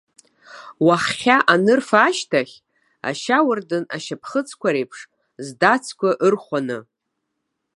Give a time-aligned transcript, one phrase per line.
[0.85, 2.55] Уаххьа анырфа ашьҭахь,
[3.09, 4.99] ашьауардын ашьапхыцқәа реиԥш,
[5.45, 6.77] здацқәа ырхәаны.